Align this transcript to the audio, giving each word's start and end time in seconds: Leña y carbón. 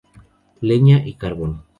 Leña 0.61 1.05
y 1.07 1.13
carbón. 1.13 1.61